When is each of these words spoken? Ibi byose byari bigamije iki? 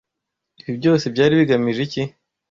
Ibi 0.61 0.73
byose 0.79 1.05
byari 1.13 1.33
bigamije 1.39 1.81
iki? 1.87 2.01